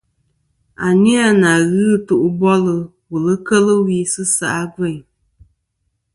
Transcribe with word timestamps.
A 0.85 0.87
ni 1.01 1.13
a 1.25 1.27
na 1.41 1.51
ghɨ 1.71 1.83
ɨtu 1.95 2.15
bolɨ 2.39 2.75
wùl 3.09 3.27
kel 3.47 3.67
wi 3.85 3.97
sɨ 4.13 4.23
se' 4.35 4.47
a 4.61 4.63
gveyn. 4.73 4.99